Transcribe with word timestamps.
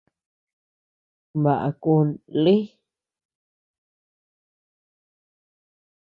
Baʼa 1.43 1.69
kun 1.83 2.07
lï. 2.43 2.55